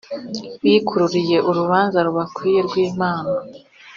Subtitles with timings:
[0.63, 3.31] bikururiye urubanza rubakwiye rw’Imana.